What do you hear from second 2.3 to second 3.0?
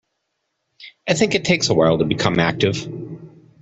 active.